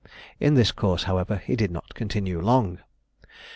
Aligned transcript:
In 0.39 0.55
this 0.55 0.71
course, 0.71 1.03
however, 1.03 1.43
he 1.45 1.55
did 1.55 1.69
not 1.69 1.93
continue 1.93 2.41
long. 2.41 2.79